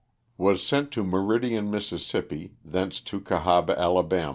[0.35, 1.91] Was sent to Meridian, Miss.,
[2.65, 4.03] thence to Cahaba, Ala.